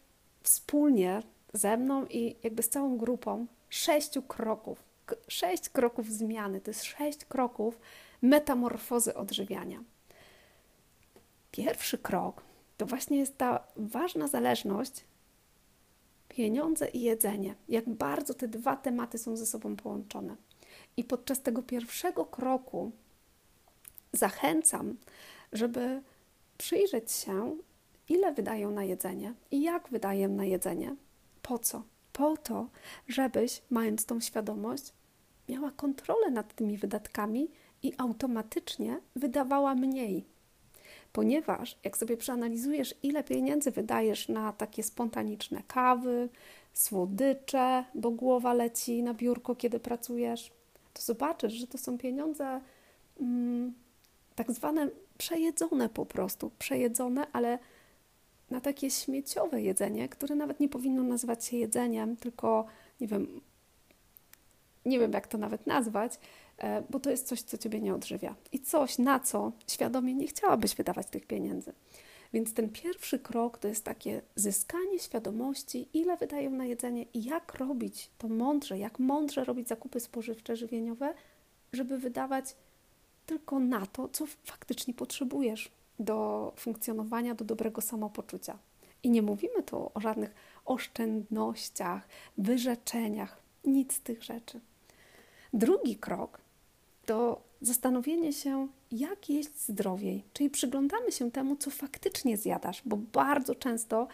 wspólnie 0.42 1.22
ze 1.52 1.76
mną 1.76 2.06
i 2.06 2.36
jakby 2.42 2.62
z 2.62 2.68
całą 2.68 2.98
grupą 2.98 3.46
sześciu 3.68 4.22
kroków. 4.22 4.84
Sześć 5.28 5.68
kroków 5.68 6.08
zmiany, 6.08 6.60
to 6.60 6.70
jest 6.70 6.84
sześć 6.84 7.24
kroków 7.24 7.80
metamorfozy 8.22 9.14
odżywiania. 9.14 9.84
Pierwszy 11.50 11.98
krok 11.98 12.42
to 12.76 12.86
właśnie 12.86 13.18
jest 13.18 13.38
ta 13.38 13.66
ważna 13.76 14.28
zależność 14.28 15.04
pieniądze 16.28 16.88
i 16.88 17.00
jedzenie. 17.00 17.54
Jak 17.68 17.88
bardzo 17.88 18.34
te 18.34 18.48
dwa 18.48 18.76
tematy 18.76 19.18
są 19.18 19.36
ze 19.36 19.46
sobą 19.46 19.76
połączone. 19.76 20.36
I 20.96 21.04
podczas 21.04 21.42
tego 21.42 21.62
pierwszego 21.62 22.24
kroku 22.24 22.92
zachęcam, 24.12 24.96
żeby 25.52 26.02
przyjrzeć 26.58 27.12
się, 27.12 27.56
ile 28.08 28.32
wydają 28.32 28.70
na 28.70 28.84
jedzenie 28.84 29.34
i 29.50 29.62
jak 29.62 29.88
wydaję 29.88 30.28
na 30.28 30.44
jedzenie. 30.44 30.96
Po 31.50 31.58
co? 31.58 31.82
Po 32.12 32.36
to, 32.36 32.68
żebyś, 33.08 33.62
mając 33.70 34.06
tą 34.06 34.20
świadomość, 34.20 34.92
miała 35.48 35.70
kontrolę 35.70 36.30
nad 36.30 36.54
tymi 36.54 36.78
wydatkami 36.78 37.48
i 37.82 37.92
automatycznie 37.98 39.00
wydawała 39.16 39.74
mniej. 39.74 40.24
Ponieważ 41.12 41.78
jak 41.84 41.96
sobie 41.96 42.16
przeanalizujesz, 42.16 42.94
ile 43.02 43.24
pieniędzy 43.24 43.70
wydajesz 43.70 44.28
na 44.28 44.52
takie 44.52 44.82
spontaniczne 44.82 45.62
kawy, 45.68 46.28
słodycze, 46.72 47.84
bo 47.94 48.10
głowa 48.10 48.54
leci 48.54 49.02
na 49.02 49.14
biurko, 49.14 49.56
kiedy 49.56 49.80
pracujesz, 49.80 50.52
to 50.92 51.02
zobaczysz, 51.02 51.52
że 51.52 51.66
to 51.66 51.78
są 51.78 51.98
pieniądze 51.98 52.60
mm, 53.20 53.74
tak 54.34 54.52
zwane 54.52 54.90
przejedzone 55.18 55.88
po 55.88 56.06
prostu, 56.06 56.50
przejedzone, 56.58 57.26
ale 57.32 57.58
na 58.50 58.60
takie 58.60 58.90
śmieciowe 58.90 59.62
jedzenie, 59.62 60.08
które 60.08 60.34
nawet 60.34 60.60
nie 60.60 60.68
powinno 60.68 61.02
nazywać 61.02 61.44
się 61.44 61.56
jedzeniem, 61.56 62.16
tylko 62.16 62.66
nie 63.00 63.06
wiem, 63.06 63.40
nie 64.84 64.98
wiem 64.98 65.12
jak 65.12 65.26
to 65.26 65.38
nawet 65.38 65.66
nazwać, 65.66 66.12
e, 66.58 66.82
bo 66.90 67.00
to 67.00 67.10
jest 67.10 67.26
coś, 67.26 67.42
co 67.42 67.58
ciebie 67.58 67.80
nie 67.80 67.94
odżywia 67.94 68.34
i 68.52 68.60
coś, 68.60 68.98
na 68.98 69.20
co 69.20 69.52
świadomie 69.66 70.14
nie 70.14 70.26
chciałabyś 70.26 70.74
wydawać 70.74 71.06
tych 71.06 71.26
pieniędzy. 71.26 71.72
Więc 72.32 72.54
ten 72.54 72.68
pierwszy 72.68 73.18
krok 73.18 73.58
to 73.58 73.68
jest 73.68 73.84
takie 73.84 74.22
zyskanie 74.36 74.98
świadomości, 74.98 75.88
ile 75.92 76.16
wydają 76.16 76.50
na 76.50 76.64
jedzenie 76.64 77.06
i 77.14 77.24
jak 77.24 77.54
robić 77.54 78.10
to 78.18 78.28
mądrze, 78.28 78.78
jak 78.78 78.98
mądrze 78.98 79.44
robić 79.44 79.68
zakupy 79.68 80.00
spożywcze, 80.00 80.56
żywieniowe, 80.56 81.14
żeby 81.72 81.98
wydawać 81.98 82.56
tylko 83.26 83.58
na 83.58 83.86
to, 83.86 84.08
co 84.08 84.26
faktycznie 84.26 84.94
potrzebujesz 84.94 85.70
do 86.00 86.52
funkcjonowania, 86.56 87.34
do 87.34 87.44
dobrego 87.44 87.80
samopoczucia. 87.80 88.58
I 89.02 89.10
nie 89.10 89.22
mówimy 89.22 89.62
tu 89.62 89.90
o 89.94 90.00
żadnych 90.00 90.34
oszczędnościach, 90.64 92.08
wyrzeczeniach, 92.38 93.42
nic 93.64 93.94
z 93.94 94.00
tych 94.00 94.22
rzeczy. 94.22 94.60
Drugi 95.52 95.96
krok 95.96 96.40
to 97.06 97.40
zastanowienie 97.60 98.32
się, 98.32 98.68
jak 98.92 99.30
jeść 99.30 99.58
zdrowiej, 99.58 100.24
czyli 100.32 100.50
przyglądamy 100.50 101.12
się 101.12 101.30
temu, 101.30 101.56
co 101.56 101.70
faktycznie 101.70 102.36
zjadasz, 102.36 102.82
bo 102.84 102.96
bardzo 102.96 103.54
często 103.54 104.08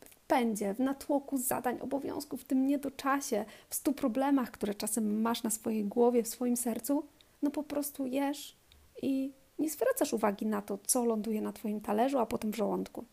w 0.00 0.16
pędzie, 0.16 0.74
w 0.74 0.80
natłoku 0.80 1.38
zadań, 1.38 1.78
obowiązków, 1.80 2.40
w 2.40 2.44
tym 2.44 2.66
niedoczasie, 2.66 3.44
w 3.68 3.74
stu 3.74 3.92
problemach, 3.92 4.50
które 4.50 4.74
czasem 4.74 5.20
masz 5.20 5.42
na 5.42 5.50
swojej 5.50 5.84
głowie, 5.84 6.22
w 6.22 6.28
swoim 6.28 6.56
sercu, 6.56 7.04
no 7.42 7.50
po 7.50 7.62
prostu 7.62 8.06
jesz 8.06 8.56
i 9.02 9.32
nie 9.58 9.70
zwracasz 9.70 10.12
uwagi 10.12 10.46
na 10.46 10.62
to, 10.62 10.78
co 10.86 11.04
ląduje 11.04 11.40
na 11.40 11.52
Twoim 11.52 11.80
talerzu, 11.80 12.18
a 12.18 12.26
potem 12.26 12.52
w 12.52 12.56
żołądku. 12.56 13.04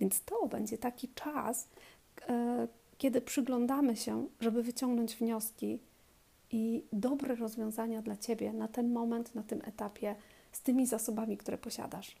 Więc 0.00 0.22
to 0.24 0.46
będzie 0.46 0.78
taki 0.78 1.08
czas, 1.08 1.68
e, 2.28 2.68
kiedy 2.98 3.20
przyglądamy 3.20 3.96
się, 3.96 4.26
żeby 4.40 4.62
wyciągnąć 4.62 5.16
wnioski 5.16 5.78
i 6.50 6.84
dobre 6.92 7.34
rozwiązania 7.34 8.02
dla 8.02 8.16
Ciebie 8.16 8.52
na 8.52 8.68
ten 8.68 8.92
moment, 8.92 9.34
na 9.34 9.42
tym 9.42 9.62
etapie, 9.64 10.16
z 10.52 10.62
tymi 10.62 10.86
zasobami, 10.86 11.36
które 11.36 11.58
posiadasz. 11.58 12.16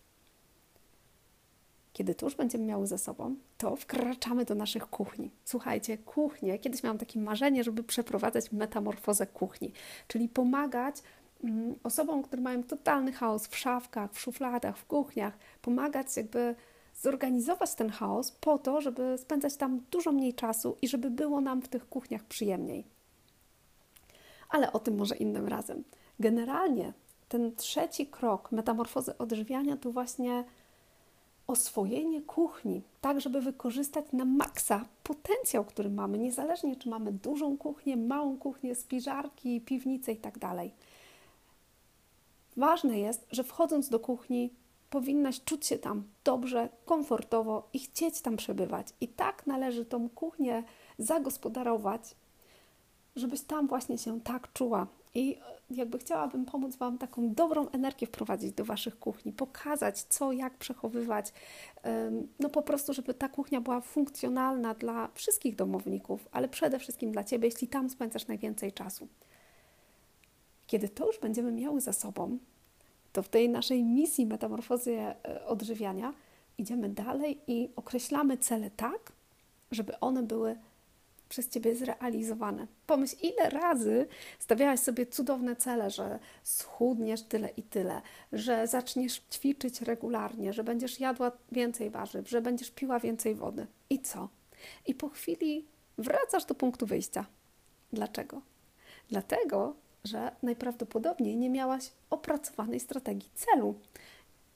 Kiedy 1.92 2.14
to 2.14 2.26
już 2.26 2.34
będziemy 2.34 2.64
miały 2.64 2.86
ze 2.86 2.98
sobą, 2.98 3.36
to 3.58 3.76
wkraczamy 3.76 4.44
do 4.44 4.54
naszych 4.54 4.86
kuchni. 4.86 5.30
Słuchajcie, 5.44 5.98
kuchnie, 5.98 6.58
kiedyś 6.58 6.82
miałam 6.82 6.98
takie 6.98 7.20
marzenie, 7.20 7.64
żeby 7.64 7.82
przeprowadzać 7.84 8.52
metamorfozę 8.52 9.26
kuchni, 9.26 9.72
czyli 10.08 10.28
pomagać 10.28 11.02
osobom, 11.82 12.22
które 12.22 12.42
mają 12.42 12.62
totalny 12.62 13.12
chaos 13.12 13.46
w 13.46 13.56
szafkach, 13.56 14.12
w 14.12 14.20
szufladach, 14.20 14.78
w 14.78 14.84
kuchniach, 14.86 15.38
pomagać 15.62 16.16
jakby 16.16 16.54
zorganizować 16.94 17.74
ten 17.74 17.90
chaos 17.90 18.32
po 18.32 18.58
to, 18.58 18.80
żeby 18.80 19.18
spędzać 19.18 19.56
tam 19.56 19.80
dużo 19.90 20.12
mniej 20.12 20.34
czasu 20.34 20.76
i 20.82 20.88
żeby 20.88 21.10
było 21.10 21.40
nam 21.40 21.62
w 21.62 21.68
tych 21.68 21.88
kuchniach 21.88 22.24
przyjemniej. 22.24 22.84
Ale 24.48 24.72
o 24.72 24.78
tym 24.78 24.96
może 24.96 25.16
innym 25.16 25.48
razem. 25.48 25.84
Generalnie 26.20 26.92
ten 27.28 27.56
trzeci 27.56 28.06
krok 28.06 28.52
metamorfozy 28.52 29.18
odżywiania 29.18 29.76
to 29.76 29.92
właśnie 29.92 30.44
oswojenie 31.46 32.22
kuchni, 32.22 32.82
tak 33.00 33.20
żeby 33.20 33.40
wykorzystać 33.40 34.04
na 34.12 34.24
maksa 34.24 34.84
potencjał, 35.02 35.64
który 35.64 35.90
mamy, 35.90 36.18
niezależnie 36.18 36.76
czy 36.76 36.88
mamy 36.88 37.12
dużą 37.12 37.58
kuchnię, 37.58 37.96
małą 37.96 38.38
kuchnię, 38.38 38.74
spiżarki, 38.74 39.60
piwnice 39.60 40.12
i 40.12 40.16
tak. 40.16 40.38
Ważne 42.56 42.98
jest, 42.98 43.26
że 43.30 43.44
wchodząc 43.44 43.88
do 43.88 44.00
kuchni, 44.00 44.54
powinnaś 44.90 45.40
czuć 45.44 45.66
się 45.66 45.78
tam 45.78 46.04
dobrze, 46.24 46.68
komfortowo 46.84 47.68
i 47.72 47.78
chcieć 47.78 48.20
tam 48.20 48.36
przebywać. 48.36 48.86
I 49.00 49.08
tak 49.08 49.46
należy 49.46 49.84
tą 49.84 50.08
kuchnię 50.08 50.62
zagospodarować, 50.98 52.16
żebyś 53.16 53.40
tam 53.40 53.66
właśnie 53.66 53.98
się 53.98 54.20
tak 54.20 54.52
czuła. 54.52 54.86
I 55.14 55.38
jakby 55.70 55.98
chciałabym 55.98 56.44
pomóc 56.44 56.76
Wam 56.76 56.98
taką 56.98 57.34
dobrą 57.34 57.68
energię 57.68 58.06
wprowadzić 58.06 58.52
do 58.52 58.64
Waszych 58.64 58.98
kuchni, 58.98 59.32
pokazać 59.32 60.02
co, 60.02 60.32
jak 60.32 60.58
przechowywać. 60.58 61.32
No 62.40 62.48
po 62.48 62.62
prostu, 62.62 62.92
żeby 62.92 63.14
ta 63.14 63.28
kuchnia 63.28 63.60
była 63.60 63.80
funkcjonalna 63.80 64.74
dla 64.74 65.08
wszystkich 65.14 65.56
domowników, 65.56 66.28
ale 66.32 66.48
przede 66.48 66.78
wszystkim 66.78 67.12
dla 67.12 67.24
Ciebie, 67.24 67.48
jeśli 67.48 67.68
tam 67.68 67.90
spędzasz 67.90 68.26
najwięcej 68.26 68.72
czasu. 68.72 69.08
Kiedy 70.66 70.88
to 70.88 71.06
już 71.06 71.18
będziemy 71.18 71.52
miały 71.52 71.80
za 71.80 71.92
sobą, 71.92 72.38
to 73.12 73.22
w 73.22 73.28
tej 73.28 73.48
naszej 73.48 73.84
misji 73.84 74.26
metamorfozy 74.26 74.98
e, 74.98 75.46
odżywiania 75.46 76.14
idziemy 76.58 76.88
dalej 76.88 77.40
i 77.46 77.70
określamy 77.76 78.38
cele 78.38 78.70
tak, 78.70 79.12
żeby 79.70 80.00
one 80.00 80.22
były 80.22 80.56
przez 81.28 81.48
Ciebie 81.48 81.74
zrealizowane. 81.74 82.66
Pomyśl, 82.86 83.16
ile 83.22 83.50
razy 83.50 84.06
stawiałaś 84.38 84.80
sobie 84.80 85.06
cudowne 85.06 85.56
cele, 85.56 85.90
że 85.90 86.18
schudniesz 86.42 87.22
tyle 87.22 87.48
i 87.56 87.62
tyle, 87.62 88.02
że 88.32 88.66
zaczniesz 88.66 89.22
ćwiczyć 89.32 89.80
regularnie, 89.80 90.52
że 90.52 90.64
będziesz 90.64 91.00
jadła 91.00 91.32
więcej 91.52 91.90
warzyw, 91.90 92.28
że 92.28 92.42
będziesz 92.42 92.70
piła 92.70 93.00
więcej 93.00 93.34
wody. 93.34 93.66
I 93.90 94.00
co? 94.00 94.28
I 94.86 94.94
po 94.94 95.08
chwili 95.08 95.66
wracasz 95.98 96.44
do 96.44 96.54
punktu 96.54 96.86
wyjścia. 96.86 97.26
Dlaczego? 97.92 98.40
Dlatego, 99.08 99.74
że 100.04 100.32
najprawdopodobniej 100.42 101.36
nie 101.36 101.50
miałaś 101.50 101.92
opracowanej 102.10 102.80
strategii 102.80 103.30
celu. 103.34 103.74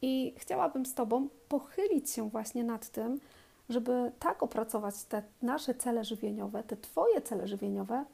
I 0.02 0.34
chciałabym 0.36 0.86
z 0.86 0.94
Tobą 0.94 1.28
pochylić 1.48 2.10
się 2.10 2.30
właśnie 2.30 2.64
nad 2.64 2.88
tym, 2.88 3.20
żeby 3.68 4.12
tak 4.18 4.42
opracować 4.42 5.04
te 5.04 5.22
nasze 5.42 5.74
cele 5.74 6.04
żywieniowe, 6.04 6.62
te 6.62 6.76
Twoje 6.76 7.22
cele 7.22 7.48
żywieniowe, 7.48 8.04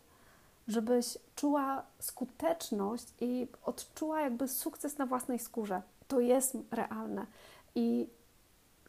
żebyś 0.69 1.19
czuła 1.37 1.83
skuteczność 1.99 3.07
i 3.21 3.47
odczuła 3.65 4.21
jakby 4.21 4.49
sukces 4.49 4.99
na 4.99 5.07
własnej 5.07 5.39
skórze. 5.39 5.83
To 6.09 6.21
jest 6.21 6.57
realne. 6.71 7.27
I 7.75 8.07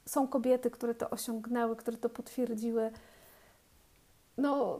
są 0.05 0.27
kobiety, 0.27 0.71
które 0.71 0.95
to 0.95 1.09
osiągnęły, 1.09 1.75
które 1.75 1.97
to 1.97 2.09
potwierdziły. 2.09 2.91
No, 4.37 4.79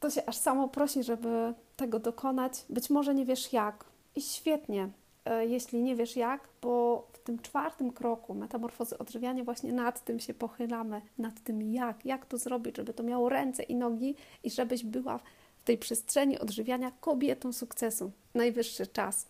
to 0.00 0.10
się 0.10 0.26
aż 0.26 0.36
samo 0.36 0.68
prosi, 0.68 1.02
żeby 1.02 1.54
tego 1.76 1.98
dokonać. 1.98 2.64
Być 2.70 2.90
może 2.90 3.14
nie 3.14 3.24
wiesz 3.24 3.52
jak. 3.52 3.84
I 4.16 4.22
świetnie, 4.22 4.88
e, 5.24 5.46
jeśli 5.46 5.82
nie 5.82 5.96
wiesz 5.96 6.16
jak, 6.16 6.48
bo 6.62 7.06
w 7.12 7.18
tym 7.18 7.38
czwartym 7.38 7.92
kroku 7.92 8.34
metamorfozy 8.34 8.98
odżywiania 8.98 9.44
właśnie 9.44 9.72
nad 9.72 10.04
tym 10.04 10.20
się 10.20 10.34
pochylamy, 10.34 11.02
nad 11.18 11.40
tym 11.40 11.62
jak, 11.72 12.06
jak 12.06 12.26
to 12.26 12.38
zrobić, 12.38 12.76
żeby 12.76 12.94
to 12.94 13.02
miało 13.02 13.28
ręce 13.28 13.62
i 13.62 13.74
nogi 13.74 14.16
i 14.42 14.50
żebyś 14.50 14.84
była 14.84 15.18
w 15.58 15.64
tej 15.64 15.78
przestrzeni 15.78 16.38
odżywiania 16.38 16.90
kobietą 17.00 17.52
sukcesu. 17.52 18.10
Najwyższy 18.34 18.86
czas. 18.86 19.26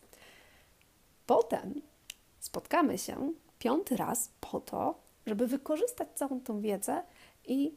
Potem 1.26 1.82
spotkamy 2.40 2.98
się 2.98 3.32
piąty 3.58 3.96
raz 3.96 4.30
po 4.40 4.60
to, 4.60 4.94
żeby 5.26 5.46
wykorzystać 5.46 6.08
całą 6.14 6.40
tą 6.40 6.60
wiedzę 6.60 7.02
i 7.46 7.74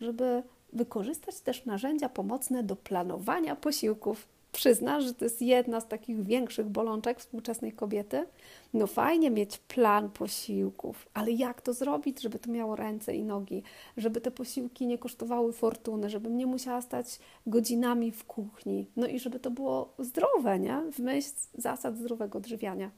żeby 0.00 0.42
wykorzystać 0.72 1.40
też 1.40 1.64
narzędzia 1.64 2.08
pomocne 2.08 2.62
do 2.62 2.76
planowania 2.76 3.56
posiłków. 3.56 4.28
Przyznasz, 4.52 5.04
że 5.04 5.14
to 5.14 5.24
jest 5.24 5.42
jedna 5.42 5.80
z 5.80 5.88
takich 5.88 6.24
większych 6.24 6.68
bolączek 6.68 7.18
współczesnej 7.18 7.72
kobiety. 7.72 8.26
No 8.74 8.86
fajnie 8.86 9.30
mieć 9.30 9.58
plan 9.58 10.10
posiłków, 10.10 11.08
ale 11.14 11.32
jak 11.32 11.60
to 11.60 11.72
zrobić, 11.72 12.22
żeby 12.22 12.38
to 12.38 12.50
miało 12.50 12.76
ręce 12.76 13.14
i 13.14 13.22
nogi, 13.22 13.62
żeby 13.96 14.20
te 14.20 14.30
posiłki 14.30 14.86
nie 14.86 14.98
kosztowały 14.98 15.52
fortuny, 15.52 16.10
żebym 16.10 16.36
nie 16.36 16.46
musiała 16.46 16.80
stać 16.80 17.18
godzinami 17.46 18.12
w 18.12 18.24
kuchni, 18.24 18.86
no 18.96 19.06
i 19.06 19.18
żeby 19.18 19.40
to 19.40 19.50
było 19.50 19.94
zdrowe, 19.98 20.58
nie? 20.58 20.82
W 20.92 20.98
myśl 20.98 21.30
zasad 21.54 21.96
zdrowego 21.96 22.38
odżywiania. 22.38 22.90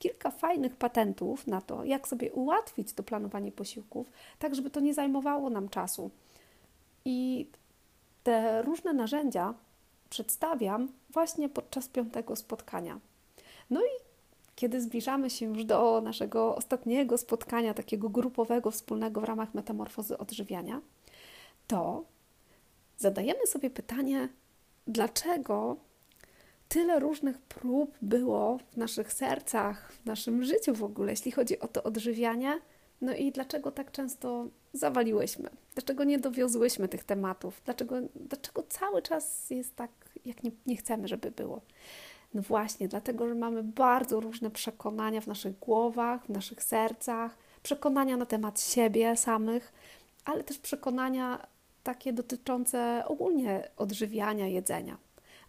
Kilka 0.00 0.30
fajnych 0.30 0.76
patentów 0.76 1.46
na 1.46 1.60
to, 1.60 1.84
jak 1.84 2.08
sobie 2.08 2.32
ułatwić 2.32 2.92
to 2.92 3.02
planowanie 3.02 3.52
posiłków, 3.52 4.10
tak 4.38 4.54
żeby 4.54 4.70
to 4.70 4.80
nie 4.80 4.94
zajmowało 4.94 5.50
nam 5.50 5.68
czasu. 5.68 6.10
I 7.04 7.46
te 8.22 8.62
różne 8.62 8.92
narzędzia 8.92 9.54
przedstawiam 10.10 10.88
właśnie 11.10 11.48
podczas 11.48 11.88
piątego 11.88 12.36
spotkania. 12.36 13.00
No 13.70 13.80
i 13.80 14.10
kiedy 14.56 14.80
zbliżamy 14.80 15.30
się 15.30 15.46
już 15.46 15.64
do 15.64 16.00
naszego 16.00 16.56
ostatniego 16.56 17.18
spotkania, 17.18 17.74
takiego 17.74 18.08
grupowego, 18.08 18.70
wspólnego 18.70 19.20
w 19.20 19.24
ramach 19.24 19.54
metamorfozy 19.54 20.18
odżywiania, 20.18 20.80
to 21.66 22.04
zadajemy 22.98 23.46
sobie 23.46 23.70
pytanie, 23.70 24.28
dlaczego 24.86 25.76
tyle 26.70 27.00
różnych 27.00 27.38
prób 27.38 27.96
było 28.02 28.58
w 28.72 28.76
naszych 28.76 29.12
sercach, 29.12 29.92
w 29.92 30.06
naszym 30.06 30.44
życiu 30.44 30.74
w 30.74 30.84
ogóle, 30.84 31.12
jeśli 31.12 31.32
chodzi 31.32 31.60
o 31.60 31.68
to 31.68 31.82
odżywianie, 31.82 32.60
no 33.00 33.14
i 33.14 33.32
dlaczego 33.32 33.72
tak 33.72 33.92
często 33.92 34.46
zawaliłyśmy? 34.72 35.50
Dlaczego 35.74 36.04
nie 36.04 36.18
dowiozłyśmy 36.18 36.88
tych 36.88 37.04
tematów? 37.04 37.62
Dlaczego, 37.64 37.96
dlaczego 38.14 38.62
cały 38.62 39.02
czas 39.02 39.50
jest 39.50 39.76
tak, 39.76 39.90
jak 40.24 40.42
nie, 40.42 40.50
nie 40.66 40.76
chcemy, 40.76 41.08
żeby 41.08 41.30
było? 41.30 41.60
No 42.34 42.42
właśnie, 42.42 42.88
dlatego, 42.88 43.28
że 43.28 43.34
mamy 43.34 43.62
bardzo 43.62 44.20
różne 44.20 44.50
przekonania 44.50 45.20
w 45.20 45.26
naszych 45.26 45.58
głowach, 45.58 46.26
w 46.26 46.28
naszych 46.28 46.62
sercach, 46.62 47.36
przekonania 47.62 48.16
na 48.16 48.26
temat 48.26 48.60
siebie 48.60 49.16
samych, 49.16 49.72
ale 50.24 50.44
też 50.44 50.58
przekonania 50.58 51.46
takie 51.82 52.12
dotyczące 52.12 53.02
ogólnie 53.06 53.68
odżywiania, 53.76 54.46
jedzenia. 54.46 54.96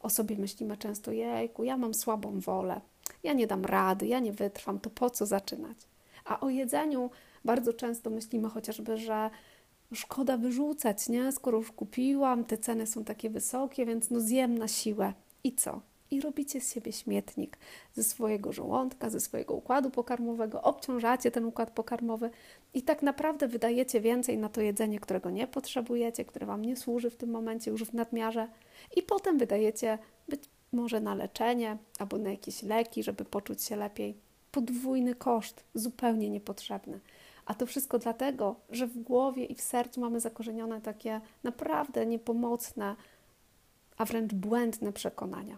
O 0.01 0.09
sobie 0.09 0.37
myślimy 0.37 0.77
często, 0.77 1.11
jejku, 1.11 1.63
ja 1.63 1.77
mam 1.77 1.93
słabą 1.93 2.39
wolę, 2.39 2.81
ja 3.23 3.33
nie 3.33 3.47
dam 3.47 3.65
rady, 3.65 4.07
ja 4.07 4.19
nie 4.19 4.33
wytrwam, 4.33 4.79
to 4.79 4.89
po 4.89 5.09
co 5.09 5.25
zaczynać? 5.25 5.77
A 6.25 6.39
o 6.39 6.49
jedzeniu 6.49 7.09
bardzo 7.45 7.73
często 7.73 8.09
myślimy 8.09 8.49
chociażby, 8.49 8.97
że 8.97 9.29
szkoda 9.93 10.37
wyrzucać, 10.37 11.09
nie? 11.09 11.31
Skoro 11.31 11.57
już 11.57 11.71
kupiłam, 11.71 12.45
te 12.45 12.57
ceny 12.57 12.87
są 12.87 13.03
takie 13.03 13.29
wysokie, 13.29 13.85
więc 13.85 14.09
no 14.09 14.19
zjem 14.19 14.57
na 14.57 14.67
siłę. 14.67 15.13
I 15.43 15.55
co? 15.55 15.81
I 16.11 16.21
robicie 16.21 16.61
z 16.61 16.73
siebie 16.73 16.91
śmietnik 16.91 17.57
ze 17.93 18.03
swojego 18.03 18.51
żołądka, 18.51 19.09
ze 19.09 19.19
swojego 19.19 19.53
układu 19.53 19.89
pokarmowego, 19.89 20.61
obciążacie 20.61 21.31
ten 21.31 21.45
układ 21.45 21.71
pokarmowy 21.71 22.29
i 22.73 22.81
tak 22.81 23.01
naprawdę 23.01 23.47
wydajecie 23.47 24.01
więcej 24.01 24.37
na 24.37 24.49
to 24.49 24.61
jedzenie, 24.61 24.99
którego 24.99 25.29
nie 25.29 25.47
potrzebujecie, 25.47 26.25
które 26.25 26.45
Wam 26.45 26.61
nie 26.61 26.75
służy 26.75 27.09
w 27.09 27.15
tym 27.15 27.29
momencie 27.29 27.71
już 27.71 27.83
w 27.83 27.93
nadmiarze, 27.93 28.47
i 28.95 29.03
potem 29.03 29.37
wydajecie 29.37 29.97
być 30.29 30.43
może 30.71 31.01
na 31.01 31.15
leczenie 31.15 31.77
albo 31.99 32.17
na 32.17 32.29
jakieś 32.29 32.63
leki, 32.63 33.03
żeby 33.03 33.25
poczuć 33.25 33.63
się 33.63 33.75
lepiej. 33.75 34.17
Podwójny 34.51 35.15
koszt, 35.15 35.63
zupełnie 35.73 36.29
niepotrzebny. 36.29 36.99
A 37.45 37.53
to 37.53 37.65
wszystko 37.65 37.99
dlatego, 37.99 38.55
że 38.69 38.87
w 38.87 38.97
głowie 38.97 39.45
i 39.45 39.55
w 39.55 39.61
sercu 39.61 40.01
mamy 40.01 40.19
zakorzenione 40.19 40.81
takie 40.81 41.21
naprawdę 41.43 42.05
niepomocne, 42.05 42.95
a 43.97 44.05
wręcz 44.05 44.33
błędne 44.33 44.93
przekonania. 44.93 45.57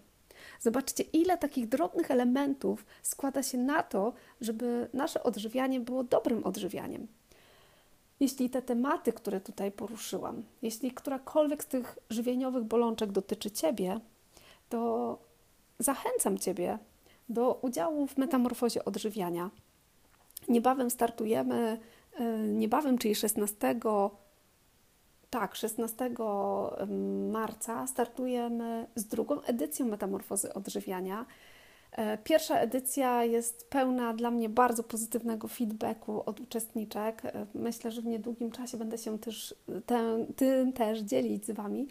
Zobaczcie, 0.64 1.04
ile 1.04 1.38
takich 1.38 1.70
drobnych 1.70 2.12
elementów 2.12 2.86
składa 3.02 3.44
się 3.44 3.58
na 3.58 3.84
to, 3.84 4.14
żeby 4.42 4.90
nasze 4.94 5.24
odżywianie 5.24 5.80
było 5.80 6.04
dobrym 6.04 6.44
odżywianiem. 6.44 7.08
Jeśli 8.20 8.50
te 8.50 8.62
tematy, 8.62 9.14
które 9.14 9.42
tutaj 9.42 9.72
poruszyłam, 9.72 10.44
jeśli 10.62 10.92
którakolwiek 10.92 11.64
z 11.64 11.68
tych 11.68 12.00
żywieniowych 12.10 12.64
bolączek 12.64 13.12
dotyczy 13.12 13.52
Ciebie, 13.52 14.00
to 14.70 15.18
zachęcam 15.80 16.38
Ciebie 16.38 16.80
do 17.30 17.60
udziału 17.62 18.08
w 18.08 18.18
metamorfozie 18.18 18.86
odżywiania. 18.86 19.50
Niebawem 20.50 20.90
startujemy, 20.90 21.80
e, 22.20 22.38
niebawem, 22.38 22.98
czyli 22.98 23.16
16, 23.16 23.76
tak, 25.34 25.56
16 25.56 26.10
marca 27.32 27.88
startujemy 27.88 28.88
z 28.96 29.06
drugą 29.06 29.42
edycją 29.42 29.86
metamorfozy 29.86 30.54
odżywiania. 30.54 31.26
E, 31.92 32.18
pierwsza 32.18 32.60
edycja 32.60 33.24
jest 33.24 33.70
pełna 33.70 34.14
dla 34.14 34.32
mnie 34.32 34.50
bardzo 34.50 34.84
pozytywnego 34.84 35.48
feedbacku 35.48 36.24
od 36.26 36.40
uczestniczek. 36.40 37.26
E, 37.26 37.46
myślę, 37.54 37.92
że 37.92 38.02
w 38.02 38.06
niedługim 38.06 38.52
czasie 38.52 38.78
będę 38.78 38.98
się 38.98 39.20
też 39.20 39.56
tym 40.36 40.74
też 40.74 41.00
dzielić 41.00 41.46
z 41.46 41.52
Wami, 41.52 41.88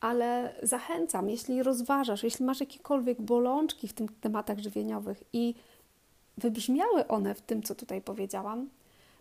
ale 0.00 0.54
zachęcam, 0.62 1.30
jeśli 1.30 1.62
rozważasz, 1.62 2.22
jeśli 2.22 2.44
masz 2.44 2.60
jakiekolwiek 2.60 3.22
bolączki 3.22 3.88
w 3.88 3.92
tych 3.92 4.20
tematach 4.20 4.58
żywieniowych 4.58 5.22
i 5.32 5.54
wybrzmiały 6.38 7.08
one 7.08 7.34
w 7.34 7.40
tym, 7.40 7.62
co 7.62 7.74
tutaj 7.74 8.02
powiedziałam, 8.02 8.68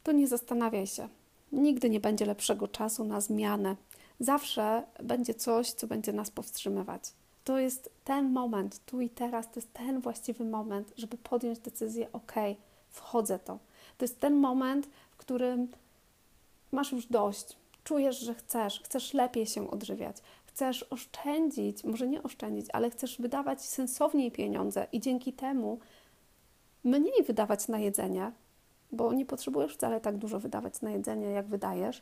to 0.03 0.11
nie 0.11 0.27
zastanawiaj 0.27 0.87
się. 0.87 1.07
Nigdy 1.51 1.89
nie 1.89 1.99
będzie 1.99 2.25
lepszego 2.25 2.67
czasu 2.67 3.03
na 3.03 3.21
zmianę. 3.21 3.75
Zawsze 4.19 4.83
będzie 5.03 5.33
coś, 5.33 5.71
co 5.71 5.87
będzie 5.87 6.13
nas 6.13 6.31
powstrzymywać. 6.31 7.03
To 7.43 7.59
jest 7.59 7.89
ten 8.03 8.31
moment, 8.31 8.85
tu 8.85 9.01
i 9.01 9.09
teraz, 9.09 9.51
to 9.51 9.53
jest 9.55 9.73
ten 9.73 10.01
właściwy 10.01 10.45
moment, 10.45 10.93
żeby 10.97 11.17
podjąć 11.17 11.59
decyzję: 11.59 12.11
OK, 12.13 12.33
wchodzę 12.89 13.39
to. 13.39 13.59
To 13.97 14.05
jest 14.05 14.19
ten 14.19 14.35
moment, 14.35 14.89
w 15.11 15.17
którym 15.17 15.67
masz 16.71 16.91
już 16.91 17.05
dość, 17.05 17.57
czujesz, 17.83 18.19
że 18.19 18.33
chcesz, 18.33 18.81
chcesz 18.83 19.13
lepiej 19.13 19.45
się 19.45 19.71
odżywiać, 19.71 20.17
chcesz 20.45 20.83
oszczędzić, 20.89 21.83
może 21.83 22.07
nie 22.07 22.23
oszczędzić, 22.23 22.65
ale 22.73 22.89
chcesz 22.89 23.21
wydawać 23.21 23.61
sensowniej 23.61 24.31
pieniądze 24.31 24.87
i 24.91 24.99
dzięki 24.99 25.33
temu 25.33 25.79
mniej 26.83 27.23
wydawać 27.27 27.67
na 27.67 27.79
jedzenie, 27.79 28.31
bo 28.91 29.13
nie 29.13 29.25
potrzebujesz 29.25 29.73
wcale 29.73 30.01
tak 30.01 30.17
dużo 30.17 30.39
wydawać 30.39 30.81
na 30.81 30.91
jedzenie, 30.91 31.29
jak 31.29 31.47
wydajesz, 31.47 32.01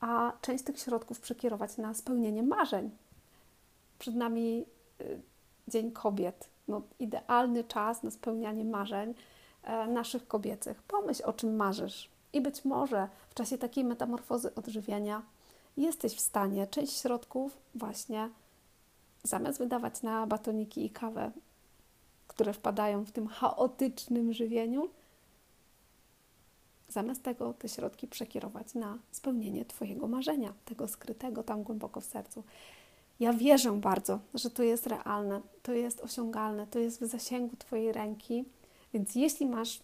a 0.00 0.32
część 0.40 0.64
tych 0.64 0.78
środków 0.78 1.20
przekierować 1.20 1.76
na 1.76 1.94
spełnienie 1.94 2.42
marzeń. 2.42 2.90
Przed 3.98 4.14
nami 4.14 4.66
y, 5.00 5.20
Dzień 5.68 5.92
Kobiet, 5.92 6.48
no, 6.68 6.82
idealny 6.98 7.64
czas 7.64 8.02
na 8.02 8.10
spełnianie 8.10 8.64
marzeń 8.64 9.14
e, 9.62 9.86
naszych 9.86 10.28
kobiecych. 10.28 10.82
Pomyśl, 10.82 11.22
o 11.24 11.32
czym 11.32 11.56
marzysz. 11.56 12.10
I 12.32 12.40
być 12.40 12.64
może 12.64 13.08
w 13.28 13.34
czasie 13.34 13.58
takiej 13.58 13.84
metamorfozy 13.84 14.54
odżywiania 14.54 15.22
jesteś 15.76 16.14
w 16.14 16.20
stanie 16.20 16.66
część 16.66 17.00
środków 17.00 17.58
właśnie 17.74 18.30
zamiast 19.22 19.58
wydawać 19.58 20.02
na 20.02 20.26
batoniki 20.26 20.84
i 20.84 20.90
kawę, 20.90 21.30
które 22.28 22.52
wpadają 22.52 23.04
w 23.04 23.12
tym 23.12 23.26
chaotycznym 23.26 24.32
żywieniu, 24.32 24.88
zamiast 26.88 27.22
tego 27.22 27.54
te 27.54 27.68
środki 27.68 28.06
przekierować 28.06 28.74
na 28.74 28.98
spełnienie 29.10 29.64
Twojego 29.64 30.06
marzenia, 30.06 30.52
tego 30.64 30.88
skrytego 30.88 31.42
tam 31.42 31.62
głęboko 31.62 32.00
w 32.00 32.04
sercu. 32.04 32.44
Ja 33.20 33.32
wierzę 33.32 33.72
bardzo, 33.72 34.18
że 34.34 34.50
to 34.50 34.62
jest 34.62 34.86
realne, 34.86 35.40
to 35.62 35.72
jest 35.72 36.00
osiągalne, 36.00 36.66
to 36.66 36.78
jest 36.78 37.00
w 37.00 37.06
zasięgu 37.06 37.56
Twojej 37.56 37.92
ręki, 37.92 38.44
więc 38.94 39.14
jeśli 39.14 39.46
masz 39.46 39.80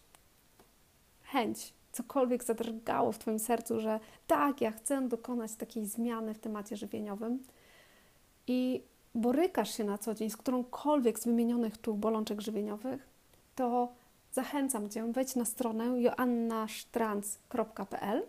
chęć, 1.23 1.75
cokolwiek 1.93 2.45
zadrgało 2.45 3.13
w 3.13 3.19
Twoim 3.19 3.39
sercu, 3.39 3.81
że 3.81 4.01
tak, 4.27 4.61
ja 4.61 4.71
chcę 4.71 5.09
dokonać 5.09 5.55
takiej 5.55 5.87
zmiany 5.87 6.35
w 6.35 6.39
temacie 6.39 6.77
żywieniowym 6.77 7.43
i 8.47 8.83
borykasz 9.15 9.77
się 9.77 9.85
na 9.85 9.99
co 9.99 10.15
dzień 10.15 10.31
z 10.31 10.37
którąkolwiek 10.37 11.19
z 11.19 11.25
wymienionych 11.25 11.79
tu 11.79 11.95
bolączek 11.95 12.41
żywieniowych, 12.41 13.09
to 13.55 13.93
zachęcam 14.33 14.91
Cię, 14.91 15.13
wejdź 15.13 15.37
na 15.37 15.45
stronę 15.45 16.01
joannasztranc.pl 16.01 18.23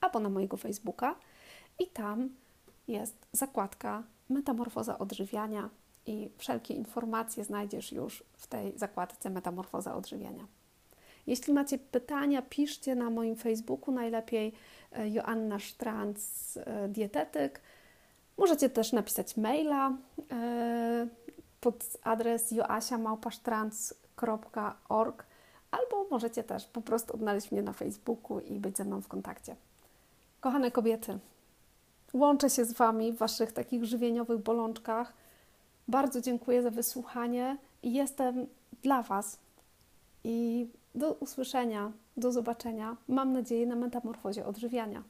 albo 0.00 0.20
na 0.20 0.28
mojego 0.28 0.56
Facebooka 0.56 1.14
i 1.78 1.86
tam 1.86 2.28
jest 2.88 3.26
zakładka 3.32 4.02
Metamorfoza 4.28 4.98
odżywiania 4.98 5.70
i 6.06 6.30
wszelkie 6.38 6.74
informacje 6.74 7.44
znajdziesz 7.44 7.92
już 7.92 8.24
w 8.36 8.46
tej 8.46 8.78
zakładce 8.78 9.30
Metamorfoza 9.30 9.94
Odżywiania. 9.94 10.46
Jeśli 11.26 11.52
macie 11.52 11.78
pytania, 11.78 12.42
piszcie 12.42 12.94
na 12.94 13.10
moim 13.10 13.36
Facebooku, 13.36 13.94
najlepiej 13.94 14.52
e, 14.92 15.08
Joanna 15.08 15.58
Sztranc, 15.58 16.56
e, 16.56 16.88
dietetyk. 16.88 17.60
Możecie 18.38 18.70
też 18.70 18.92
napisać 18.92 19.36
maila 19.36 19.92
e, 20.32 21.06
pod 21.60 21.84
adres 22.02 22.52
joasiamałpasztranc.org 22.52 25.29
albo 25.70 26.06
możecie 26.10 26.44
też 26.44 26.66
po 26.66 26.80
prostu 26.80 27.14
odnaleźć 27.14 27.52
mnie 27.52 27.62
na 27.62 27.72
Facebooku 27.72 28.40
i 28.40 28.60
być 28.60 28.76
ze 28.76 28.84
mną 28.84 29.00
w 29.00 29.08
kontakcie. 29.08 29.56
Kochane 30.40 30.70
kobiety, 30.70 31.18
łączę 32.12 32.50
się 32.50 32.64
z 32.64 32.72
Wami 32.72 33.12
w 33.12 33.16
Waszych 33.16 33.52
takich 33.52 33.84
żywieniowych 33.84 34.38
bolączkach. 34.38 35.12
Bardzo 35.88 36.20
dziękuję 36.20 36.62
za 36.62 36.70
wysłuchanie 36.70 37.56
i 37.82 37.92
jestem 37.92 38.46
dla 38.82 39.02
Was. 39.02 39.38
I 40.24 40.68
do 40.94 41.12
usłyszenia, 41.12 41.92
do 42.16 42.32
zobaczenia. 42.32 42.96
Mam 43.08 43.32
nadzieję 43.32 43.66
na 43.66 43.76
metamorfozie 43.76 44.46
odżywiania. 44.46 45.02